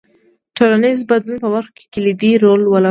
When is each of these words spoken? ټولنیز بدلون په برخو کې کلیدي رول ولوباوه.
ټولنیز 0.57 0.99
بدلون 1.09 1.37
په 1.43 1.49
برخو 1.53 1.71
کې 1.77 1.83
کلیدي 1.93 2.31
رول 2.43 2.61
ولوباوه. 2.65 2.79